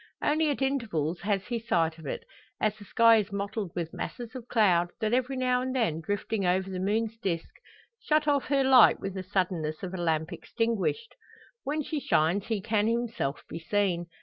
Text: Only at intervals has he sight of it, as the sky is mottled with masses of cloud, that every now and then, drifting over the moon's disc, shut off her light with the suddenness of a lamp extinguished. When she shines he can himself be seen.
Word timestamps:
Only 0.23 0.49
at 0.49 0.63
intervals 0.63 1.19
has 1.21 1.45
he 1.45 1.59
sight 1.59 1.99
of 1.99 2.07
it, 2.07 2.23
as 2.59 2.75
the 2.75 2.85
sky 2.85 3.17
is 3.17 3.31
mottled 3.31 3.71
with 3.75 3.93
masses 3.93 4.33
of 4.33 4.47
cloud, 4.47 4.89
that 4.99 5.13
every 5.13 5.37
now 5.37 5.61
and 5.61 5.75
then, 5.75 6.01
drifting 6.01 6.43
over 6.43 6.71
the 6.71 6.79
moon's 6.79 7.17
disc, 7.19 7.51
shut 7.99 8.27
off 8.27 8.45
her 8.45 8.63
light 8.63 8.99
with 8.99 9.13
the 9.13 9.21
suddenness 9.21 9.83
of 9.83 9.93
a 9.93 9.97
lamp 9.97 10.33
extinguished. 10.33 11.13
When 11.65 11.83
she 11.83 11.99
shines 11.99 12.47
he 12.47 12.61
can 12.61 12.87
himself 12.87 13.43
be 13.47 13.59
seen. 13.59 14.07